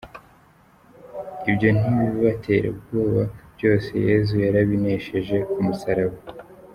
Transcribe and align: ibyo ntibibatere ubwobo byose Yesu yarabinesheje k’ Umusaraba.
ibyo 1.49 1.69
ntibibatere 1.77 2.65
ubwobo 2.73 3.21
byose 3.55 3.89
Yesu 4.07 4.33
yarabinesheje 4.45 5.35
k’ 5.53 5.55
Umusaraba. 5.61 6.15